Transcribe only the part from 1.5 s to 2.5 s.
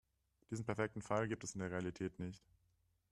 in der Realität nicht.